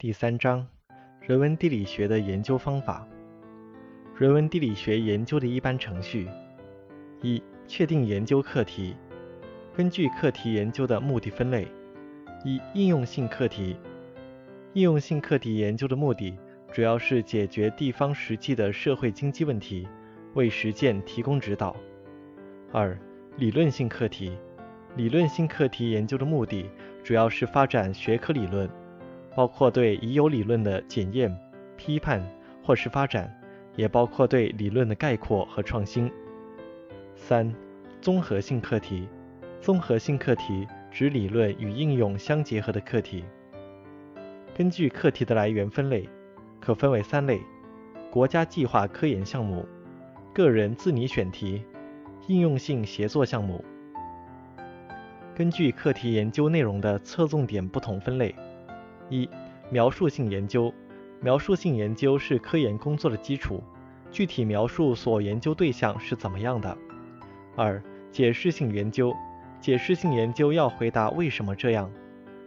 [0.00, 0.66] 第三章，
[1.20, 3.06] 人文地理学的研究方法。
[4.16, 6.26] 人文地理学研究的一般程序：
[7.20, 8.96] 一、确定研究课题，
[9.76, 11.68] 根据课题研究的目的分类。
[12.46, 13.76] 一、应用性课题。
[14.72, 16.34] 应用性课题研究的目的
[16.72, 19.86] 主要是解决地方实际的社会经济问题，
[20.32, 21.76] 为实践提供指导。
[22.72, 22.98] 二、
[23.36, 24.34] 理论性课题。
[24.96, 26.70] 理论性课题研究的目的
[27.04, 28.66] 主要是发展学科理论。
[29.34, 31.34] 包括对已有理论的检验、
[31.76, 32.24] 批判
[32.62, 33.32] 或是发展，
[33.76, 36.10] 也包括对理论的概括和创新。
[37.14, 37.54] 三、
[38.00, 39.08] 综合性课题。
[39.60, 43.22] 综合性课题指理论与应用相结合的课题。
[44.56, 46.08] 根据课题的来源分类，
[46.58, 47.38] 可分为三类：
[48.10, 49.66] 国家计划科研项目、
[50.32, 51.62] 个人自拟选题、
[52.26, 53.62] 应用性协作项目。
[55.34, 58.34] 根据课题研究内容的侧重点不同分类。
[59.10, 59.28] 一、
[59.68, 60.72] 描述性研究。
[61.20, 63.62] 描述性研究是科研工作的基础，
[64.10, 66.74] 具体描述所研究对象是怎么样的。
[67.56, 69.14] 二、解释性研究。
[69.60, 71.92] 解释性研究要回答为什么这样。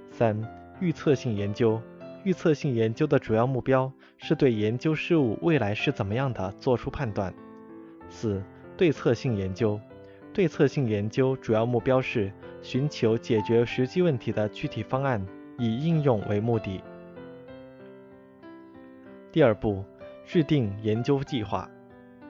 [0.09, 0.41] 三、
[0.79, 1.79] 预测性研究。
[2.23, 7.31] 预测性研究的主要目标是对研究事物未来是怎么样的做出判断。
[8.09, 8.41] 四、
[8.75, 9.79] 对策性研究。
[10.33, 12.31] 对策性研究主要目标是
[12.63, 15.23] 寻求解决实际问题的具体方案。
[15.57, 16.81] 以应用为目的。
[19.31, 19.83] 第二步，
[20.25, 21.69] 制定研究计划。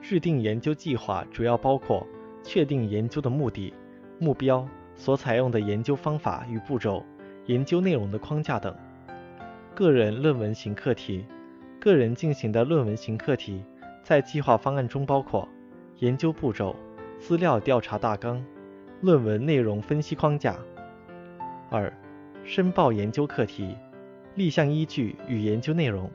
[0.00, 2.06] 制定研究计划主要包括
[2.42, 3.72] 确定研究的目的、
[4.18, 7.02] 目标、所采用的研究方法与步骤、
[7.46, 8.76] 研究内容的框架等。
[9.74, 11.24] 个人论文型课题。
[11.80, 13.62] 个人进行的论文型课题，
[14.02, 15.46] 在计划方案中包括
[15.98, 16.74] 研究步骤、
[17.18, 18.42] 资料调查大纲、
[19.02, 20.56] 论文内容分析框架。
[21.70, 21.92] 二。
[22.46, 23.74] 申报研究课题、
[24.34, 26.10] 立项依据与研究内容。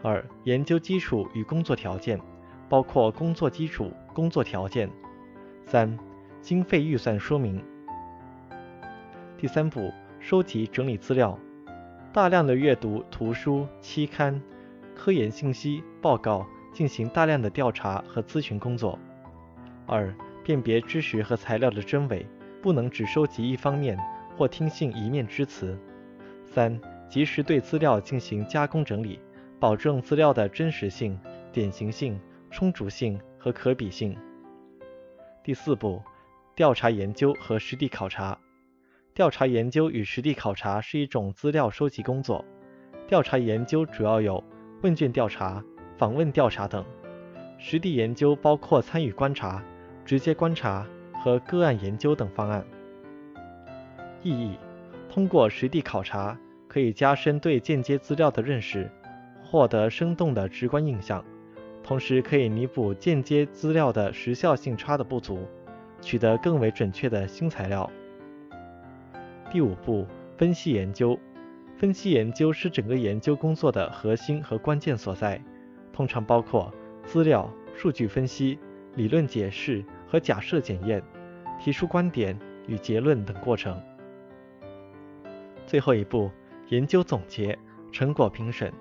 [0.00, 2.20] 二、研究基础与工作条件，
[2.68, 4.88] 包括工作基础、工作条件。
[5.66, 5.98] 三、
[6.40, 7.60] 经费预算说明。
[9.36, 11.36] 第三步，收集整理资料，
[12.12, 14.40] 大量的阅读图书、期刊、
[14.94, 18.96] 科研信息、报告，进行大量的调查和咨询工作。
[19.84, 22.24] 二、辨别知识和材料的真伪，
[22.62, 23.98] 不能只收集一方面。
[24.36, 25.78] 或听信一面之词。
[26.44, 29.18] 三、及时对资料进行加工整理，
[29.58, 31.18] 保证资料的真实性、
[31.52, 34.16] 典型性、充足性和可比性。
[35.42, 36.02] 第四步，
[36.54, 38.38] 调查研究和实地考察。
[39.12, 42.44] 调查研究与实地考察是一种资料收集工作。
[43.06, 44.42] 调查研究主要有
[44.82, 45.62] 问卷调查、
[45.96, 46.84] 访问调查等。
[47.58, 49.62] 实地研究包括参与观察、
[50.04, 50.86] 直接观察
[51.22, 52.64] 和个案研究等方案。
[54.24, 54.58] 意义：
[55.08, 56.36] 通过实地考察，
[56.66, 58.90] 可以加深对间接资料的认识，
[59.44, 61.22] 获得生动的直观印象，
[61.82, 65.46] 同时可以弥补间接资料的时效性差的不足，
[66.00, 67.88] 取得更为准确的新材料。
[69.50, 70.06] 第五步，
[70.38, 71.16] 分析研究。
[71.76, 75.38] 分析研究是整个研究工作的核心和关键所在，
[75.92, 76.72] 通常包括
[77.04, 78.58] 资料、数据分析、
[78.94, 81.02] 理论解释和假设检验、
[81.60, 83.78] 提出观点与结论等过程。
[85.66, 86.30] 最后一步，
[86.68, 87.58] 研究总结、
[87.90, 88.72] 成果评审，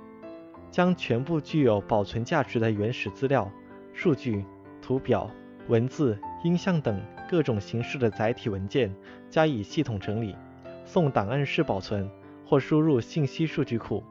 [0.70, 3.50] 将全部具有保存价值的原始资料、
[3.94, 4.46] 数据、
[4.82, 5.30] 图表、
[5.68, 8.94] 文字、音像等各种形式的载体文件
[9.30, 10.36] 加以系统整理，
[10.84, 12.10] 送档案室保存
[12.46, 14.04] 或输入信息数据库，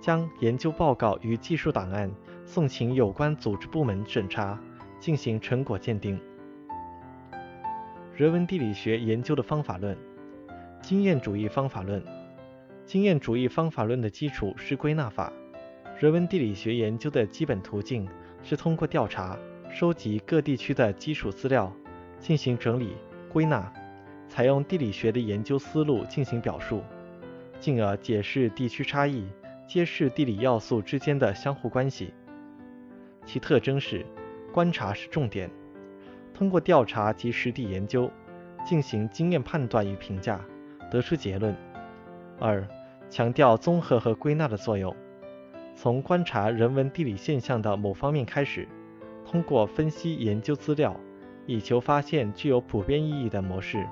[0.00, 2.10] 将研究报告与技术档案
[2.44, 4.58] 送请有关组织部门审查，
[5.00, 6.18] 进行成果鉴定。
[8.14, 9.96] 人文地理学研究的方法论。
[10.86, 12.02] 经验主义方法论，
[12.84, 15.32] 经验主义方法论的基础是归纳法。
[15.98, 18.06] 人文地理学研究的基本途径
[18.42, 19.38] 是通过调查、
[19.70, 21.74] 收集各地区的基础资料，
[22.18, 22.98] 进行整理、
[23.32, 23.72] 归纳，
[24.28, 26.82] 采用地理学的研究思路进行表述，
[27.58, 29.24] 进而解释地区差异，
[29.66, 32.12] 揭示地理要素之间的相互关系。
[33.24, 34.04] 其特征是：
[34.52, 35.50] 观察是重点，
[36.34, 38.10] 通过调查及实地研究，
[38.66, 40.38] 进行经验判断与评价。
[40.94, 41.52] 得出结论。
[42.38, 42.64] 二、
[43.10, 44.94] 强调综合和归纳的作用，
[45.74, 48.68] 从观察人文地理现象的某方面开始，
[49.26, 50.94] 通过分析研究资料，
[51.46, 53.84] 以求发现具有普遍意义的模式。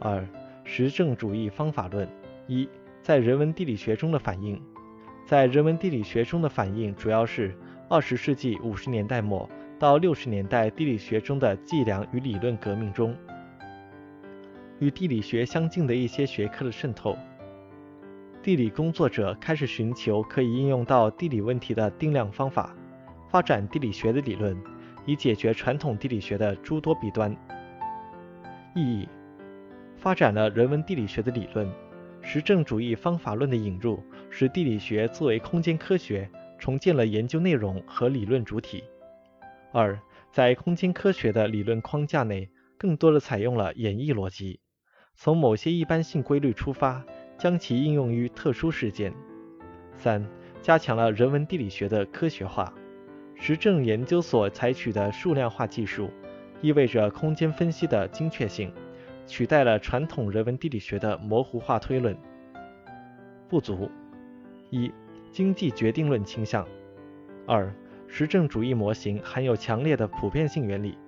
[0.00, 0.22] 二、
[0.64, 2.06] 实证主义方法论。
[2.46, 2.68] 一、
[3.00, 4.60] 在人文地理学中的反应，
[5.24, 7.56] 在人文地理学中的反应主要是
[7.88, 13.16] 二十世纪五十年代末到六十年代地理学中的计量与理论革命中。
[14.82, 17.16] 与地理学相近的一些学科的渗透。
[18.42, 22.74] 地理工作者开始寻求可以应用到地理问题的定量方法，
[23.28, 24.60] 发展地理学的理论，
[25.06, 27.30] 以解决传统地理学的诸多弊端。
[28.74, 29.08] 意义：
[29.96, 31.70] 发展了人文地理学的理论，
[32.20, 36.28] 实证主义方法论的引入，使地理学作为空间科学
[36.58, 38.82] 重建了研究内容和理论主体。
[39.70, 39.96] 二，
[40.32, 44.58] 在空间科学的理论框架内，更多的采用了演绎逻辑，
[45.14, 47.04] 从某些一般性规律出发，
[47.38, 49.12] 将其应用于特殊事件。
[49.94, 50.26] 三，
[50.60, 52.72] 加强了人文地理学的科学化，
[53.34, 56.10] 实证研究所采取的数量化技术，
[56.60, 58.72] 意味着空间分析的精确性，
[59.26, 62.16] 取代了传统人文地理学的模糊化推论。
[63.48, 63.90] 不足：
[64.70, 64.92] 一，
[65.30, 66.64] 经济决定论倾向；
[67.46, 67.72] 二。
[68.14, 70.98] 实证主义模型含有强烈的普遍性原理，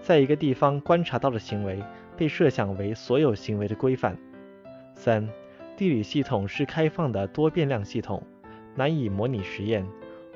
[0.00, 1.78] 在一个地方观察到的行为
[2.16, 4.16] 被设想为所有行为的规范。
[4.94, 5.28] 三、
[5.76, 8.22] 地理系统是开放的多变量系统，
[8.74, 9.86] 难以模拟实验，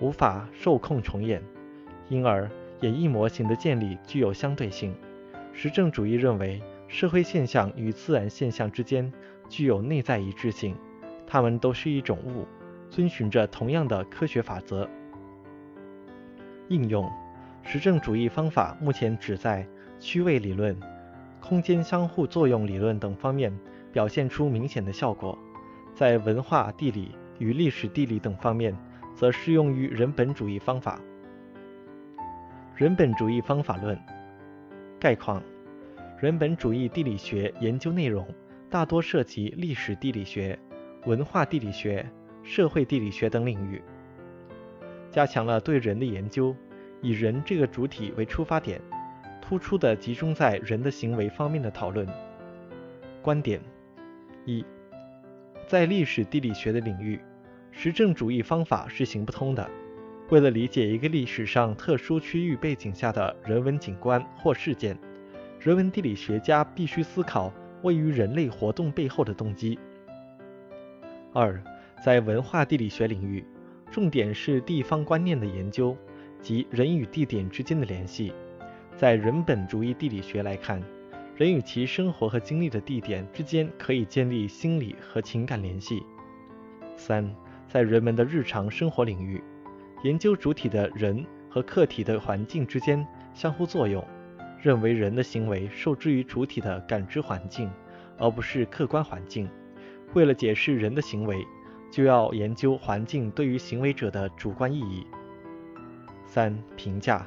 [0.01, 1.43] 无法受控重演，
[2.09, 4.95] 因而演绎模型的建立具有相对性。
[5.53, 9.13] 实证主义认为，社会现象与自然现象之间
[9.49, 10.77] 具有内在一致性，
[11.27, 12.47] 它们都是一种物，
[12.91, 14.89] 遵循着同样的科学法则。
[16.69, 17.11] 应用
[17.63, 19.67] 实证主义方法目前只在
[19.99, 20.79] 区位理论、
[21.41, 23.53] 空间相互作用理论等方面
[23.93, 25.39] 表现出明显的效果，
[25.95, 28.77] 在文化地理与历史地理等方面
[29.15, 31.01] 则适用于人本主义方法。
[32.75, 33.99] 人本主义方法论
[35.01, 35.43] 概况：
[36.21, 38.27] 人本主义地理学研究内容
[38.69, 40.59] 大多涉及历史地理学、
[41.07, 42.05] 文化地理学、
[42.43, 43.83] 社会地理学等领域。
[45.11, 46.55] 加强了对人的研究，
[47.01, 48.81] 以人这个主体为出发点，
[49.49, 52.07] 突出的集中在人的行为方面的讨论。
[53.23, 53.59] 观点
[54.45, 54.63] 一，
[55.67, 57.19] 在历史地理学的领域，
[57.71, 59.67] 实证主义方法是行不通的。
[60.29, 64.99] 为了理解一个历史上特殊区域背景下的人文景观或事件，
[65.59, 69.79] 人文地理学家必须思考位于人类活动背后的动机。
[71.33, 71.59] 二，
[72.05, 73.43] 在文化地理学领域。
[73.91, 75.97] 重点是地方观念的研究
[76.43, 78.35] 及人与地点之间的联系。
[78.99, 80.83] 在人本主义地理学来看，
[81.37, 86.03] 人与其生活和经历的地点之间可以建立心理和情感联系。
[86.97, 87.33] 三，
[87.69, 89.41] 在人们的日常生活领域，
[90.03, 94.05] 研究主体的人和客体的环境之间相互作用，
[94.61, 97.71] 认为人的行为受制于主体的感知环境，
[98.19, 99.49] 而不是客观环境。
[100.15, 101.47] 为了解释人的行为。
[101.91, 105.07] 就要研究环境对于行为者的主观意义。
[106.27, 107.27] 三、评价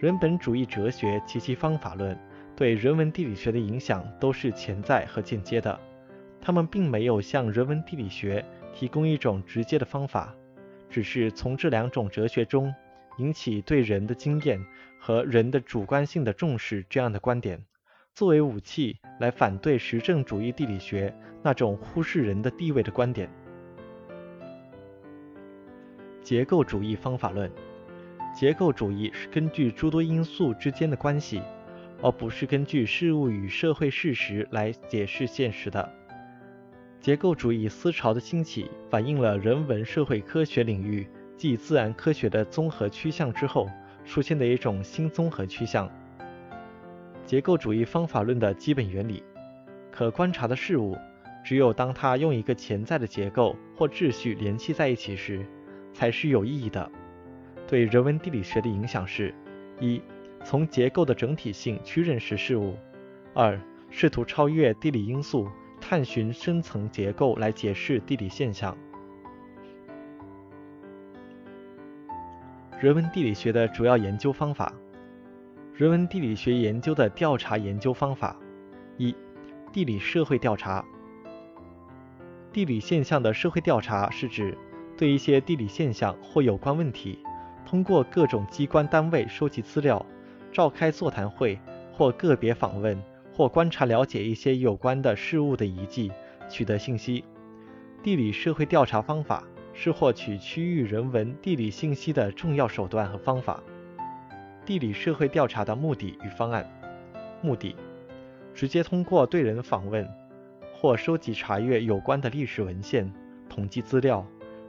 [0.00, 2.18] 人本主义哲学及其方法论
[2.56, 5.78] 对人文地理学的影响都是潜在和间接的，
[6.40, 8.42] 他们并没有向人文地理学
[8.72, 10.34] 提供一种直接的方法，
[10.88, 12.74] 只是从这两种哲学中
[13.18, 14.58] 引起对人的经验
[14.98, 17.62] 和人的主观性的重视这样的观点，
[18.14, 23.28] 作为武器来反对实证主义地理学那种忽视人的地位的观点。
[26.22, 27.50] 结构主义方法论，
[28.32, 31.42] 结构主义是根据诸多因素之间的关系，
[32.00, 35.92] 而不是根据事物与社会事实来解释现实的。
[37.00, 41.06] 结构主义思潮的兴起，反映了人文社会科学领域
[41.36, 43.68] 继自然科学的综合趋向之后
[44.04, 45.90] 出现的一种新综合趋向。
[47.24, 49.22] 结构主义方法论的基本原理：
[49.90, 50.96] 可观察的事物，
[51.44, 55.44] 只有当它用一个潜在的结构或秩序联系在一起时。
[55.92, 56.88] 才是有意义的。
[57.70, 59.32] 对人文地理学的影响是：
[59.78, 60.02] 一、
[60.42, 62.74] 从结构的整体性去认识事物；
[63.32, 63.56] 二、
[63.90, 65.48] 试图超越地理因素，
[65.80, 68.76] 探寻深层结构来解释地理现象。
[72.80, 74.72] 人文地理学的主要研究方法：
[75.72, 78.36] 人文地理学研究的调查研究方法：
[78.96, 79.14] 一、
[79.72, 80.84] 地理社会调查。
[82.52, 84.58] 地理现象的社会调查是指。
[84.98, 87.18] 对一些地理现象或有关问题，
[87.70, 90.04] 通过各种机关单位收集资料，
[90.50, 91.56] 召开座谈会，
[91.92, 93.00] 或个别访问，
[93.32, 96.10] 或观察了解一些有关的事物的遗迹，
[96.48, 97.24] 取得信息。
[98.02, 103.62] 地理社会调查方法是获取区域人文地理信息的重要手段和方法。
[104.66, 106.68] 地理社会调查的目的与方案：
[107.40, 107.76] 目的，
[108.52, 110.04] 直接通过对人访问
[110.74, 113.08] 或收集查阅有关的历史文献，
[113.48, 114.26] 统计资料。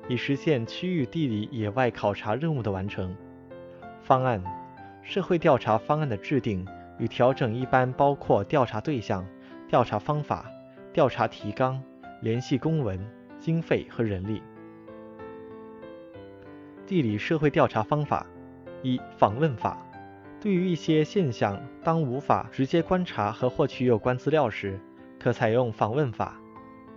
[0.08, 3.16] 以实现区域地理野外考察任务的完成。
[4.02, 4.44] 方案：
[5.02, 6.66] 社会调查方案的制定
[7.00, 9.26] 与调整一般包括调查对象、
[9.68, 10.46] 调查方法、
[10.92, 11.82] 调查提纲、
[12.22, 13.00] 联系公文、
[13.40, 14.42] 经费和人力。
[16.86, 18.26] 地理社会调查方法：
[18.84, 19.78] 一、访问法。
[20.42, 24.80] 对于一些现象，当无法直接观察和获取有关资料时，
[25.20, 26.36] 可采用访问法。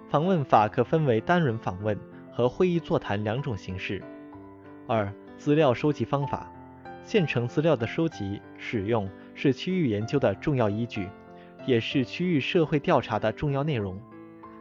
[0.08, 1.98] 访问法可分为单人访问
[2.34, 4.02] 和会议座谈两种形式。
[4.88, 6.50] 二、资料收集方法。
[7.06, 11.06] 现成资料的收集、使用是区域研究的重要依据，
[11.66, 14.00] 也是区域社会调查的重要内容。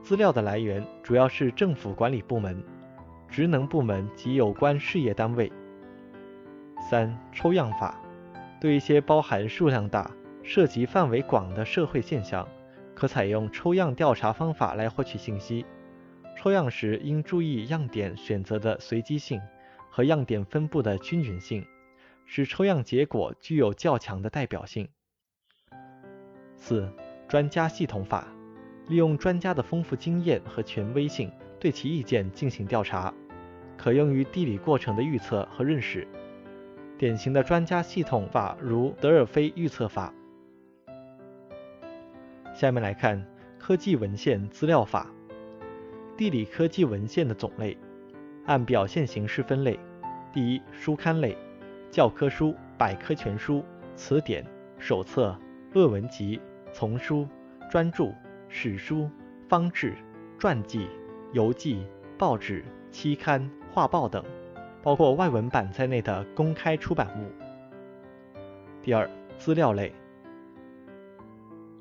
[0.02, 2.62] 资料的来源主要是政府管理部门、
[3.30, 5.50] 职能部门及有关事业单位。
[6.90, 7.98] 三、抽样法。
[8.60, 10.12] 对一些包含数量大、
[10.42, 12.48] 涉及范围广的社会现象，
[12.94, 15.66] 可采用抽样调查方法来获取信息。
[16.44, 19.42] 抽样时应注意样点选择的随机性
[19.90, 21.66] 和样点分布的均匀性，
[22.26, 24.90] 使抽样结果具有较强的代表性。
[26.58, 26.92] 四、
[27.30, 28.28] 专家系统法，
[28.90, 31.32] 利用专家的丰富经验和权威性，
[31.62, 33.14] 对其意见进行调查，
[33.78, 36.06] 可用于地理过程的预测和认识。
[36.98, 40.14] 典型的专家系统法如德尔菲预测法。
[42.54, 43.26] 下面来看
[43.58, 45.10] 科技文献资料法。
[46.16, 47.78] 地理科技文献的种类
[48.46, 49.80] 按表现形式分类：
[50.32, 51.38] 第一，书刊类，
[51.90, 53.64] 教科书、百科全书、
[53.96, 54.46] 词典、
[54.78, 55.36] 手册、
[55.74, 56.40] 论文集、
[56.72, 57.28] 丛书、
[57.70, 58.14] 专著、
[58.50, 59.10] 史书、
[59.48, 59.96] 方志、
[60.38, 60.88] 传记、
[61.32, 61.86] 游记、
[62.18, 64.24] 报纸、期刊、画报等。
[64.84, 67.32] 包括外文版在内的公开出版物。
[68.82, 69.94] 第二，资料类，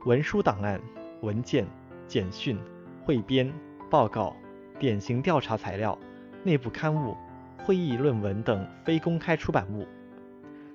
[0.06, 0.80] 文书档案、
[1.20, 1.66] 文件、
[2.06, 2.56] 简讯、
[3.04, 3.52] 汇编、
[3.92, 4.34] 报告、
[4.78, 5.98] 典型调查材料、
[6.42, 7.14] 内部刊物、
[7.58, 9.86] 会议论文等非公开出版物。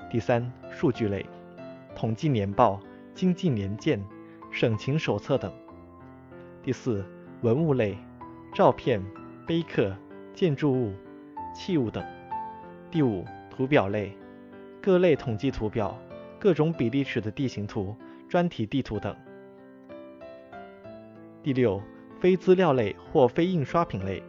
[0.08, 1.26] 第三，数据类，
[1.96, 2.80] 统计年报、
[3.16, 4.00] 经济年鉴、
[4.52, 5.52] 省情手册等。
[6.62, 7.04] 第四，
[7.42, 7.98] 文物类，
[8.54, 9.04] 照片、
[9.48, 9.92] 碑刻、
[10.36, 10.94] 建筑物、
[11.56, 12.06] 器物等。
[12.92, 14.16] 第五，图表类，
[14.80, 15.98] 各类统计图表、
[16.38, 17.96] 各种比例尺的地形图、
[18.30, 19.16] 专题地图等。
[21.42, 21.82] 第六，
[22.20, 24.22] 非资料类或非印刷品类，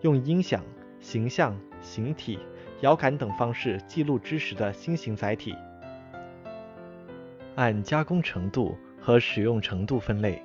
[0.00, 0.62] 用音响、
[1.00, 2.38] 形象、形体、
[2.80, 5.54] 遥感等方式记录知识的新型载体。
[7.54, 10.42] 按加工程度和使用程度分类：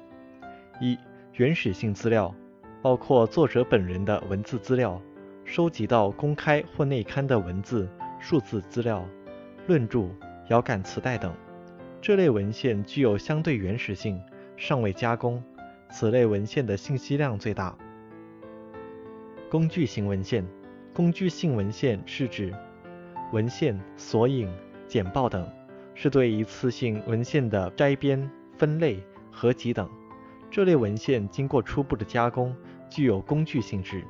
[0.80, 0.98] 一、
[1.34, 2.34] 原始性资料，
[2.82, 5.02] 包括作者本人的文字资料。
[5.44, 9.04] 收集到公开或内刊的文字、数字资料、
[9.68, 10.08] 论著、
[10.48, 11.34] 遥感磁带等，
[12.00, 14.22] 这类文献具有相对原始性，
[14.56, 15.44] 尚未加工，
[15.92, 17.78] 此类文献的信息量最大。
[19.50, 20.46] 工具型文献，
[20.94, 22.54] 工具性文献是指
[23.34, 24.50] 文献、索引、
[24.88, 25.46] 简报等，
[25.94, 29.90] 是对一次性文献的摘编、分类、合集等。
[30.50, 32.56] 这类文献经过初步的加工，
[32.90, 34.04] 具有工具性质。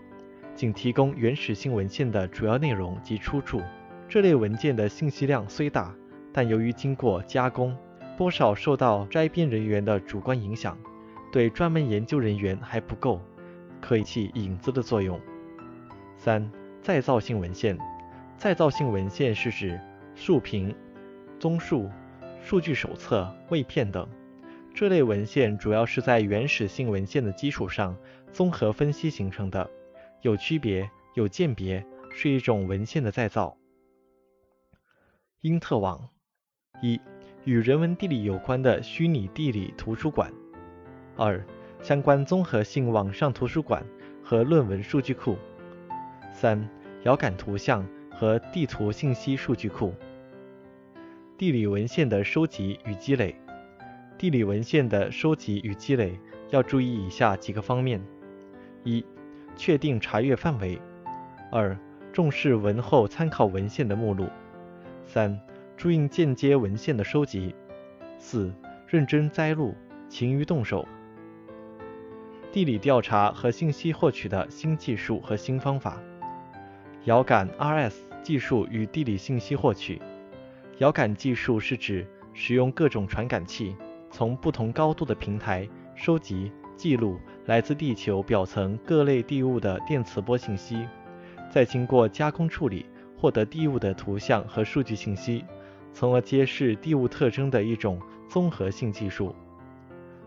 [0.54, 3.62] 仅提供原始性文献的主要内容及出处。
[4.08, 5.96] 这类文件的信息量虽大，
[6.34, 7.76] 但由于经过加工，
[8.18, 10.78] 多少受到摘编人员的主观影响，
[11.32, 13.22] 对专门研究人员还不够，
[13.80, 15.20] 可以起引子的作用。
[16.18, 17.78] 三、再造性文献。
[18.38, 19.80] 再造性文献是指
[20.16, 20.76] 述评、
[21.40, 21.88] 综述、
[22.42, 24.08] 数据手册、位片等。
[24.74, 27.96] 这类文献主要是在原始性文献的基础上
[28.32, 29.70] 综合分析形成的。
[30.22, 33.56] 有区别，有鉴别，是一种文献的再造。
[35.42, 36.10] 因特网
[36.82, 37.00] 一
[37.44, 40.32] 与人文地理有关的虚拟地理图书馆；
[41.24, 41.40] 二
[41.84, 43.86] 相关综合性网上图书馆
[44.24, 45.36] 和论文数据库；
[46.34, 46.68] 三
[47.04, 49.94] 遥感图像和地图信息数据库。
[51.38, 53.36] 地理文献的收集与积累，
[54.18, 58.02] 地理文献的收集与积累要注意以下几个方面：
[58.84, 59.06] 一
[59.56, 60.82] 确定查阅范围。
[61.52, 61.78] 二、
[62.12, 64.28] 重视文后参考文献的目录。
[65.06, 65.40] 三、
[65.78, 67.54] 注意间接文献的收集。
[68.18, 68.52] 四、
[68.88, 69.76] 认真摘录，
[70.10, 70.84] 勤于动手。
[72.52, 75.98] 地理调查和信息获取的新技术和新方法。
[77.06, 80.02] 遥感 RS 技术与地理信息获取。
[80.80, 83.76] 遥感技术是指使用各种传感器，
[84.10, 86.52] 从不同高度的平台收集。
[86.78, 90.88] 记录来自地球表层各类地物的电磁波信息，
[91.48, 95.46] 再经过加工处理，获得地物的图像和数据信息，
[95.94, 99.36] 从而揭示地物特征的一种综合性技术。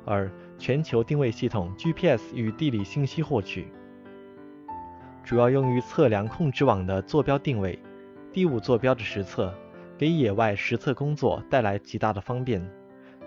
[0.04, 3.66] 而全球定位系统 GPS 与地理信息获取，
[5.22, 7.78] 主要用于测量控制网的坐标定位、
[8.32, 9.52] 第五坐标的实测，
[9.98, 12.64] 给野外实测工作带来极大的方便。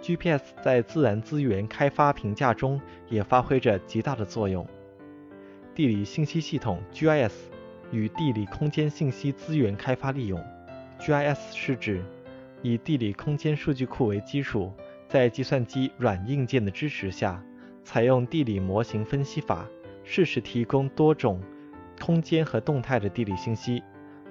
[0.02, 2.80] GPS 在自然资源开发评价中
[3.10, 4.66] 也发挥着极大的作用。
[5.76, 7.34] 地理信息系统 GIS
[7.92, 10.44] 与地理空间信息资源开发利用。
[11.00, 12.04] GIS 是指
[12.62, 14.72] 以地理空间数据库为基础，
[15.18, 17.44] 在计算机软硬件的支持下，
[17.84, 19.68] 采用地理模型分析法，
[20.04, 21.42] 适时提供多种
[22.00, 23.82] 空间和动态的地理信息，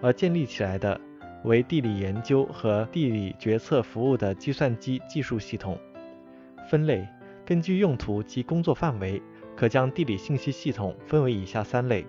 [0.00, 1.00] 而建立起来的
[1.42, 5.76] 为地理研究和地理决策服务的计算机技术系统。
[6.70, 7.04] 分类
[7.44, 9.20] 根据用途及工作范围，
[9.56, 12.06] 可将地理信息系统分为以下三类：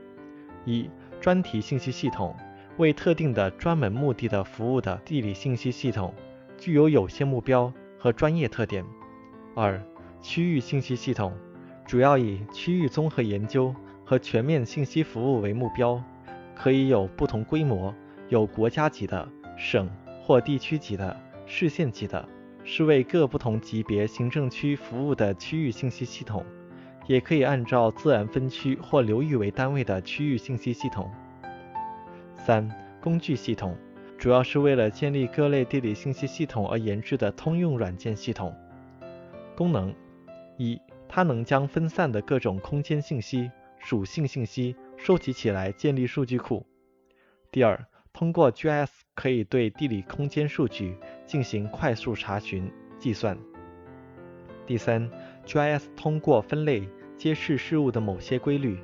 [0.66, 0.88] 一、
[1.20, 2.36] 专题信息系统。
[2.78, 6.14] 为特定的专门目的的服务的地理信息系统，
[6.60, 8.86] 具有有限目标和专业特点。
[9.56, 9.82] 二、
[10.22, 11.34] 区域信息系统
[11.86, 13.74] 主要以区域综合研究
[14.06, 16.02] 和全面信息服务为目标，
[16.56, 17.94] 可以有不同规模，
[18.30, 19.28] 有国家级的、
[19.58, 19.90] 省
[20.22, 22.28] 或地区级的、市县级的，
[22.64, 26.46] 是为各不同级别行政区服务的区域信息系统，
[27.08, 31.10] 也可以按照自然分区或流域为单位的区域信息系统。
[32.36, 32.70] 三、
[33.02, 33.76] 工具系统
[34.18, 38.56] 主要是为了建立各类地理信息系统而研制的通用软件系统。
[39.56, 39.94] 功能：
[40.58, 46.66] 一、它能将分散的各种空间信息、属性信息收集起来，建立数据库。
[47.52, 53.38] 第二，通过 GIS 可以对地理空间数据进行快速查询、计算。
[54.66, 55.10] 第三
[55.46, 58.80] ，GIS 通过分类揭示事物的某些规律。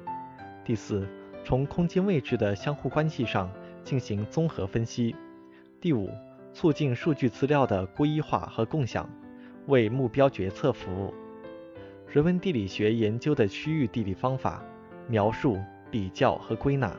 [0.63, 1.07] 第四。
[1.45, 3.51] 从空间位置的相互关系上
[3.83, 5.15] 进行综合分析。
[5.79, 6.09] 第五，
[6.53, 9.09] 促进数据资料的归一化和共享，
[9.67, 11.13] 为目标决策服务。
[12.07, 14.63] 人文地理学研究的区域地理方法：
[15.07, 15.59] 描述、
[15.89, 16.95] 比较和归纳。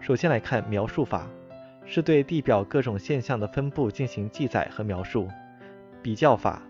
[0.00, 1.28] 首先来看描述法，
[1.84, 5.28] 是对地表各种现象的分布进行记载和描述。
[6.00, 6.62] 比较法，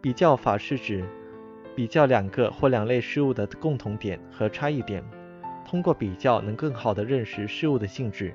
[0.00, 1.04] 比较法是指
[1.76, 5.04] 比较两个或两类事物的共同点和差异点。
[5.66, 8.34] 通过比较，能更好地认识事物的性质。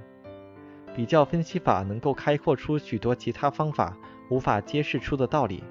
[0.96, 3.98] 比较分析法能够开阔出许多其他方法
[4.30, 5.64] 无法揭示出的道理，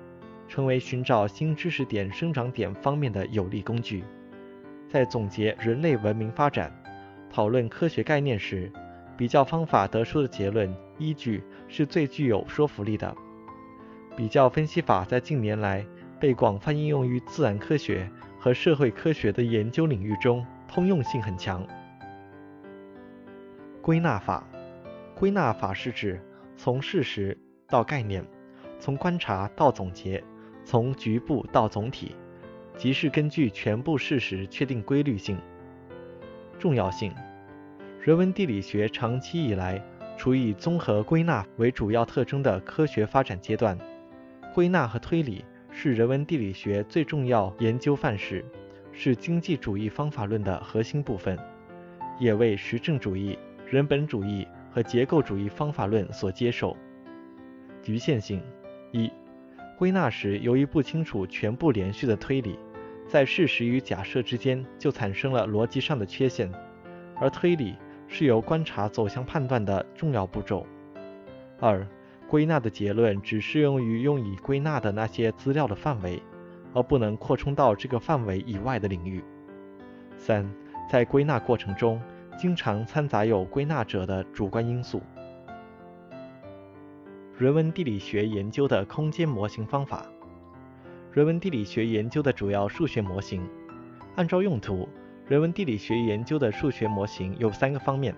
[0.48, 4.04] 成为寻找新知识点生长点方面的有力工具。
[4.88, 6.72] 在总结人类文明发展、
[7.30, 8.70] 讨论科学概念时，
[9.16, 13.14] 比较方法得出的结论依据是最具有说服力的。
[14.16, 15.86] 比较分析法在近年来
[16.20, 20.44] 被广泛应用于自然科学和社会科学的研究领域中。
[20.74, 21.62] 通用性很强。
[23.82, 24.42] 归纳法，
[25.22, 26.20] 归纳法是指
[26.56, 28.26] 从事实到概念，
[28.80, 30.20] 从观察到总结，
[30.64, 32.16] 从局部到总体，
[32.76, 35.38] 即是根据全部事实确定规律性。
[36.58, 37.14] 重要性，
[38.00, 39.80] 人文地理学长期以来
[40.16, 43.78] 处以综合归纳为主要特征的科学发展阶段。
[44.52, 48.44] 归纳和推理是人文地理学最重要研究范式。
[48.90, 51.38] 是经济主义方法论的核心部分，
[52.18, 56.76] 也为实证主义、人本主义和结构主义方法论所接受。
[57.82, 58.42] 局限性
[58.90, 59.10] 一，
[59.78, 62.58] 归纳时由于不清楚全部连续的推理，
[63.06, 66.50] 在事实与假设之间就产生了逻辑上的缺陷，
[67.20, 67.76] 而推理
[68.08, 70.66] 是由观察走向判断的重要步骤。
[71.60, 71.86] 二，
[72.26, 76.20] 归纳的结论只适用于用以归纳的那些资料的范围。
[76.74, 79.22] 而不能扩充到这个范围以外的领域。
[80.16, 80.50] 三，
[80.88, 82.00] 在归纳过程中，
[82.42, 85.00] 经常掺杂有归纳者的主观因素。
[87.38, 90.04] 人文地理学研究的空间模型方法。
[91.12, 93.48] 人文地理学研究的主要数学模型。
[94.16, 94.88] 按照用途，
[95.28, 98.12] 人文地理学研究的数学模型有三个方面：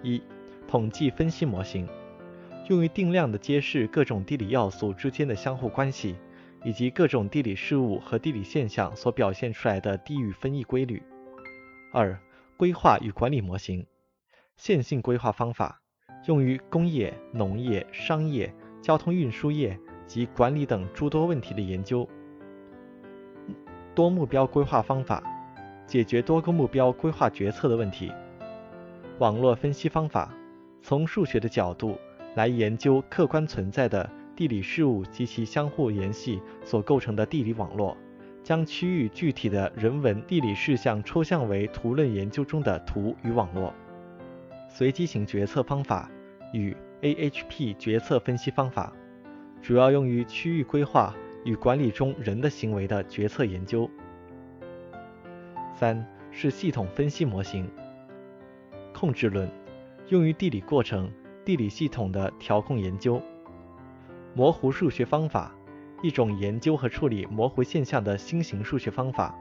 [0.00, 0.22] 一、
[0.68, 1.88] 统计分析模型，
[2.68, 6.14] 用于定量的揭示各种地理要素之间的相互关系。
[6.64, 11.02] 以及各种地理事物和地理现象所表现出来的地域分异规律。
[11.92, 12.16] 二、
[12.56, 13.86] 规划与管理模型，
[14.56, 15.80] 线性规划方法，
[16.26, 22.08] 用于工业、农业、商业、交通运输业及管理等诸多问题的研究。
[23.94, 25.22] 多目标规划方法，
[25.86, 28.12] 解决多个目标规划决策的问题。
[29.18, 30.32] 网络分析方法，
[30.82, 31.98] 从数学的角度
[32.34, 34.10] 来研究客观存在的。
[34.36, 37.96] 地理事物及其相互联系所构成的地理网络，
[38.46, 43.74] 将区域具体的人文地理事项抽象为图论研究中的图与网络。
[44.68, 46.08] 随机型决策方法
[46.52, 48.92] 与 AHP 决策分析方法，
[49.60, 51.12] 主要用于区域规划
[51.44, 53.90] 与管理中人的行为的决策研究。
[55.74, 57.68] 三是系统分析模型。
[58.94, 59.50] 控制论，
[60.10, 61.10] 用于地理过程、
[61.44, 63.20] 地理系统的调控研究。
[64.34, 65.52] 模糊数学方法，
[66.06, 69.36] 一种研究和处理模糊现象的新型数学方法，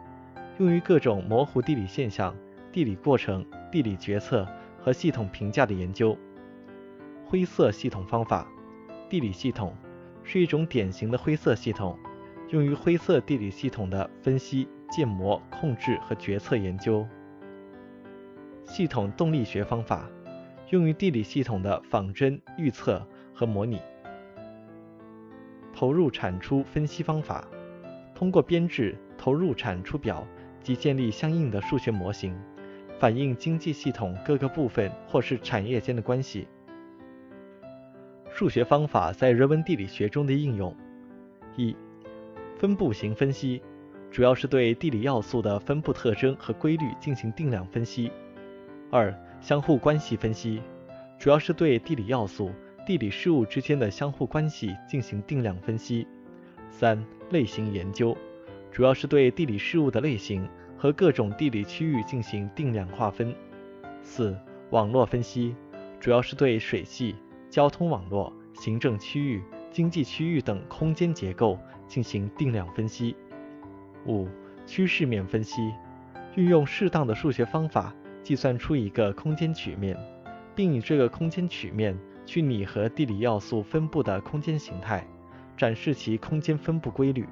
[0.58, 2.36] 用于各种模糊地理现象、
[2.72, 4.48] 地理过程、地理决策
[4.80, 6.18] 和系统评价的研究。
[7.24, 8.48] 灰色系统方法，
[9.08, 9.76] 地理系统
[10.24, 12.00] 是一种典型的灰色系统，
[12.50, 17.06] 用于灰色地理系统的分析、建模、控制和决策研究。
[18.64, 20.10] 系统动力学方法，
[20.72, 23.80] 用于地理系统的仿真、预测和模拟。
[25.76, 27.46] 投入产出分析方法，
[28.16, 30.26] 通过编制投入产出表
[30.64, 32.34] 及建立相应的数学模型，
[32.98, 36.48] 反映经济系统各个部分或是产业间的关系。
[38.30, 40.74] 数学方法在人文地理学中的应用：
[41.58, 41.76] 一、
[42.58, 43.62] 分布型分析，
[44.10, 48.10] 主要是对地理要素的分布特征和规律进行定量分析；
[48.92, 50.62] 二、相互关系分析，
[51.20, 52.50] 主要是对地理要素。
[52.86, 56.08] 地理事物之间的相互关系进行定量分析。
[56.70, 58.16] 三、类型研究，
[58.72, 63.34] 主要是对地理事物的类型和各种地理区域进行定量划分。
[64.04, 64.38] 四、
[64.70, 65.56] 网络分析，
[66.00, 67.16] 主要是对水系、
[67.50, 73.16] 交通网络、行政区域、经济区域等空间结构进行定量分析。
[74.06, 74.28] 五、
[74.68, 75.74] 趋势面分析，
[76.36, 79.98] 运用适当的数学方法计算出一个空间曲面，
[80.54, 81.98] 并以这个空间曲面。
[82.26, 85.06] 去拟合地理要素分布的空间形态，
[85.56, 87.26] 展示其空间分布规律。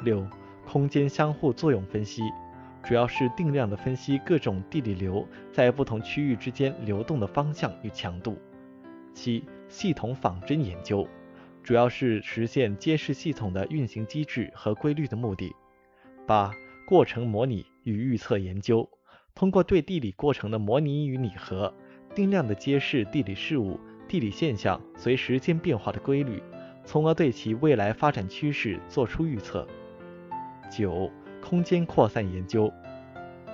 [0.00, 0.26] 六、
[0.66, 2.22] 空间相互作用分析，
[2.82, 8.38] 主要是定量的分析各种地理流在不同区域之间流动的方向与强度。
[9.14, 11.06] 七、系统仿真研究，
[11.62, 15.52] 主要是实现揭示系统的运行机制和规律的目的。
[16.26, 16.52] 八、
[16.86, 18.88] 过程模拟与预测研究，
[19.34, 21.74] 通过对地理过程的模拟与拟合。
[22.18, 23.78] 定量的揭示地理事物、
[24.08, 26.42] 地理现象随时间变化的规律，
[26.84, 29.64] 从而对其未来发展趋势作出预测。
[30.68, 31.08] 九、
[31.40, 32.72] 空间扩散研究，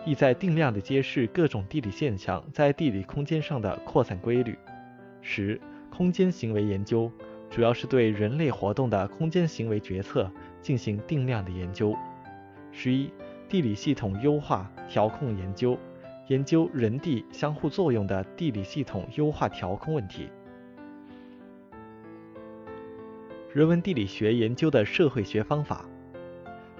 [0.07, 4.57] 意在定量的揭示各种地理现象在地理空间上的扩散规律。
[5.20, 7.12] 十、空间行为研究，
[7.50, 11.94] 主要是对人类活动的空间行为决策进行定量的研究。
[12.72, 13.12] 十一、
[13.46, 15.79] 地理系统优化调控研究。
[16.28, 20.30] 研究人地相互作用的地理系统优化调控问题。
[23.52, 25.84] 人文地理学研究的社会学方法。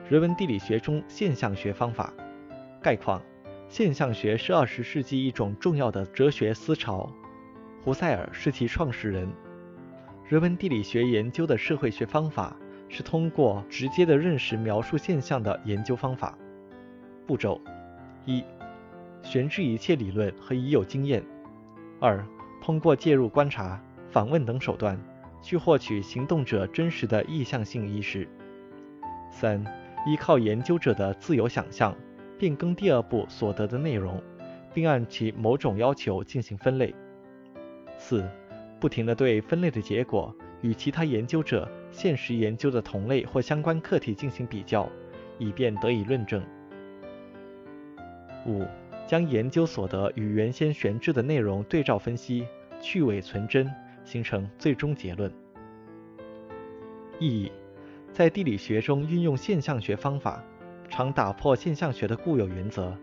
[0.09, 2.13] 人文地理学中现象学方法。
[2.81, 3.21] 概况：
[3.69, 7.11] 现象学是二十世纪一种重要的哲学思潮，
[7.83, 9.29] 胡塞尔是其创始人。
[10.27, 12.57] 人文地理学研究的社会学方法
[12.89, 16.37] 是通过直接的认识描述现象的研究方法。
[17.27, 17.61] 步骤：
[18.25, 18.43] 一。
[19.25, 21.25] 悬置一切理论和已有经验。
[21.99, 22.25] 二、
[22.63, 24.97] 通过介入观察、访问等手段，
[25.43, 28.29] 去获取行动者真实的意向性意识。
[29.31, 29.65] 三、
[30.07, 31.97] 依靠研究者的自由想象，
[32.39, 34.23] 变更第二步所得的内容，
[34.73, 36.95] 并按其某种要求进行分类。
[37.97, 38.25] 四、
[38.79, 44.89] 不停地对分类的结果与其他研究者现实研究的同类或相关课题进行比较，
[45.39, 46.45] 以便得以论证。
[48.47, 48.65] 五。
[49.07, 52.47] 将研究所得与原先悬置的内容对照分析，
[52.81, 53.71] 去伪存真，
[54.05, 55.31] 形成最终结论。
[57.19, 57.53] 意义：
[58.13, 60.43] 在地理学中运用现象学方法，
[60.89, 62.97] 常打破现象学的固有原则，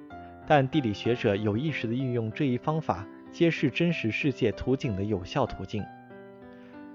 [0.47, 5.83] 但地理学者有意识地运用这一方法揭示真实世界图景的有效途径。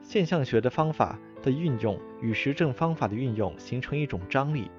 [0.02, 4.70] 现象学的方法的运用与实证方法的运用形成一种张力，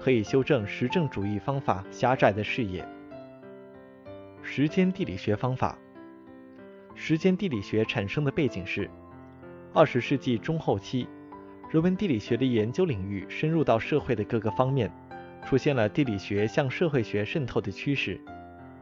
[0.00, 2.86] 可以修正实证主义方法狭窄的视野。
[4.48, 5.76] 时间地理学方法。
[6.94, 8.88] 时间地理学产生的背景是，
[9.74, 11.08] 二十世纪中后期，
[11.68, 14.90] 人文地理学的研究领域深入到社会的各个方面，
[15.44, 18.18] 出现了地理学向社会学渗透的趋势。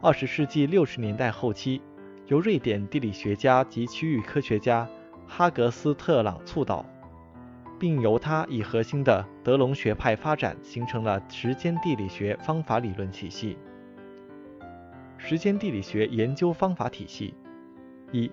[0.03, 1.81] 二十世纪六十年代后期，
[2.27, 4.87] 由瑞典地理学家及区域科学家
[5.27, 6.85] 哈格斯特朗促导，
[7.81, 13.57] 并由他以核心的德隆学派发展，形成了时间地理学方法理论体系。
[15.27, 17.33] 时间地理学研究方法体系：
[18.13, 18.31] 一，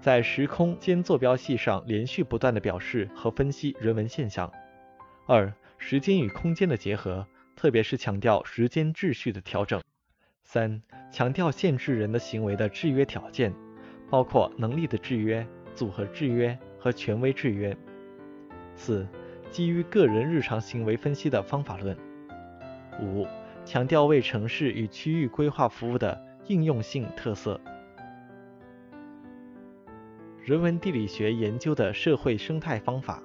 [0.00, 4.50] 在时空间坐标系上连续不断的表示和分析人文现象；
[5.26, 9.78] 二，时间与空间的结合，特别是强调时间秩序的调整；
[10.42, 10.80] 三，
[11.12, 13.52] 强调限制人的行为的制约条件，
[14.08, 17.74] 包括能力的制约、组合制约和权威制约；
[18.74, 19.06] 四，
[19.50, 21.94] 基于个人日常行为分析的方法论；
[22.98, 23.26] 五，
[23.66, 26.29] 强调为城市与区域规划服务的。
[26.50, 27.60] 应用性特色。
[30.42, 33.22] 人文地理学研究的社会生态方法。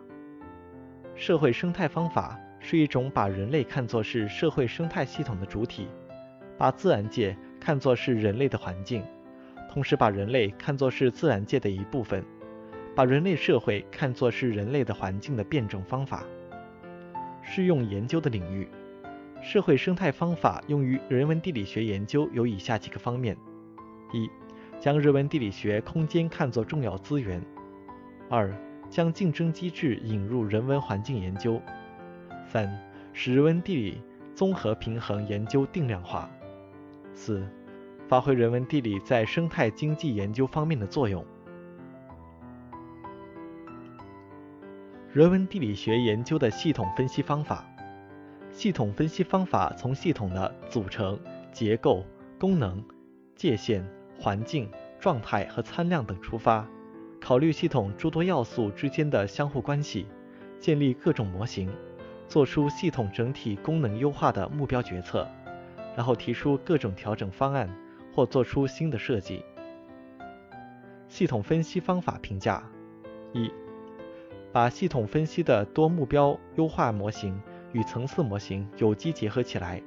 [1.15, 5.87] 社会生态方法是一种把人类看作是社会生态系统的主体，
[6.55, 9.03] 把自然界看作是人类的环境，
[9.71, 12.23] 同时把人类看作是自然界的一部分，
[12.95, 16.23] 把人类社会看作是人类的环境的辩证方法。
[17.41, 18.69] 适用研究的领域，
[19.45, 23.37] 社会生态方法用于人文地理学研究有以下几个方面：
[24.11, 24.27] 一、
[24.79, 27.39] 将人文地理学空间看作重要资源；
[28.27, 28.51] 二、
[28.89, 31.61] 将竞争机制引入人文环境研究；
[32.47, 32.67] 三、
[33.13, 34.01] 使人文地理
[34.33, 36.27] 综合平衡研究定量化；
[37.13, 37.47] 四、
[38.07, 41.23] 发挥人文地理在生态经济研究方面的作用。
[45.13, 47.63] 人文地理学研究的系统分析方法。
[48.55, 51.19] 系统分析方法从系统的组成、
[51.51, 52.05] 结构、
[52.39, 52.81] 功能、
[53.35, 53.85] 界限、
[54.17, 56.65] 环境、状态和参量等出发，
[57.19, 60.07] 考虑系统诸多要素之间的相互关系，
[60.57, 61.69] 建立各种模型，
[62.29, 65.27] 做出系统整体功能优化的目标决策，
[65.93, 67.69] 然后提出各种调整方案
[68.15, 69.43] 或做出新的设计。
[71.09, 72.63] 系统分析方法评价：
[73.33, 73.51] 一、
[74.53, 77.37] 把系统分析的多目标优化模型。
[77.75, 79.83] 与层次模型有机结合起来，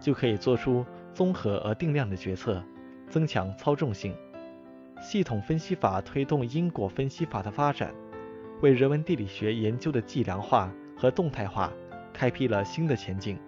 [0.00, 2.64] 就可以做出综合而定量的决策，
[3.10, 4.16] 增强操纵性。
[5.02, 7.94] 系统分析法推动因果分析法的发展，
[8.62, 11.70] 为人文地理学研究的计量化和动态化
[12.10, 13.38] 开辟了新的前景。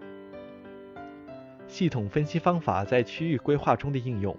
[1.66, 4.36] 系统分析方法在区域规划中的应用，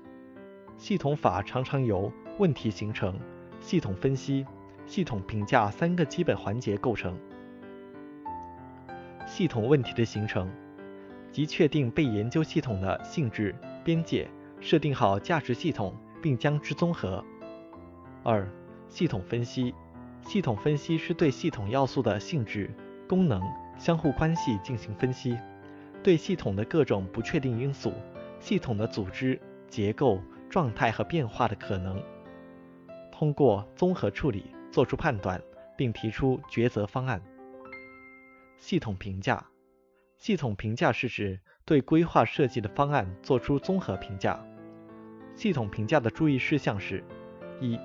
[0.78, 3.20] 系统法常常由问题形成、
[3.60, 4.46] 系统分析、
[4.86, 7.18] 系统评价三个基本环节构成。
[9.30, 10.50] 系统问题的形成，
[11.32, 14.28] 即确定被研究系统的性质、边界，
[14.60, 17.24] 设定好价值系统，并将之综合。
[18.24, 18.50] 二、
[18.89, 19.74] 系统分析，
[20.24, 22.72] 系统分析是对系统要素的性质、
[23.08, 23.39] 功能、
[23.78, 25.38] 相互关系进行分析，
[26.04, 27.94] 对系统的各种不确定因素、
[28.39, 29.39] 系统的组织
[29.70, 32.02] 结构、状态和变化的可能，
[33.12, 35.39] 通过综合处理做出判断，
[35.78, 37.22] 并提出抉择方案。
[38.60, 39.43] 系统评价，
[40.17, 44.39] 系统评价是指对规划设计的方案作出综合评价。
[45.34, 47.04] 系统评价的注意事项是：
[47.62, 47.80] 一、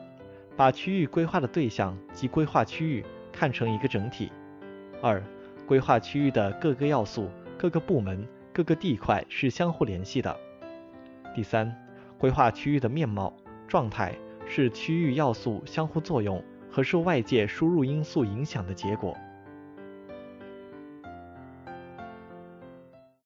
[0.57, 4.33] 把区域规划的对象及规划区域看成一个整体；
[5.01, 5.23] 二、
[5.65, 10.37] 规划区域的各个要素、各个部门、各个地块是相互联系的；
[11.35, 11.73] 第三，
[12.19, 13.33] 规划区域的面貌、
[13.69, 14.13] 状态
[14.45, 19.17] 是区域要素相互作用和受外界输入因素影响的结果。